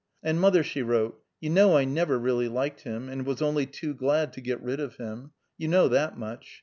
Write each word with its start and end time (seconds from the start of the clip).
"And 0.23 0.41
mother," 0.41 0.63
she 0.63 0.81
wrote, 0.81 1.21
"you 1.39 1.51
know 1.51 1.77
I 1.77 1.85
never 1.85 2.17
really 2.17 2.47
liked 2.47 2.81
him, 2.81 3.07
and 3.07 3.23
was 3.23 3.39
only 3.39 3.67
too 3.67 3.93
glad 3.93 4.33
to 4.33 4.41
get 4.41 4.59
rid 4.59 4.79
of 4.79 4.95
him; 4.95 5.29
you 5.59 5.67
know 5.67 5.87
that 5.89 6.17
much. 6.17 6.59